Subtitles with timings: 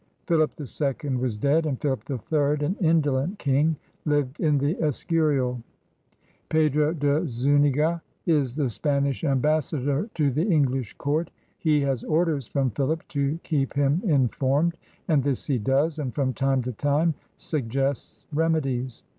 [0.25, 4.73] Philip the Second was dead; and Philip the Third, an indolent king, lived in the
[4.81, 5.61] Eseurial.
[6.49, 11.29] Pedro de Zufiiga is the Spanish Ambassador to the English Court.
[11.59, 14.75] He has orders from Philip to keep him informed,
[15.07, 19.03] and this he does, and from time to time suggests remedies.